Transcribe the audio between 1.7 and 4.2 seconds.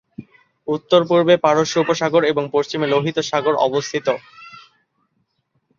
উপসাগর এবং পশ্চিমে লোহিত সাগর অবস্থিত।